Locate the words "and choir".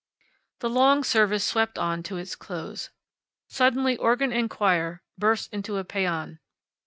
4.33-5.03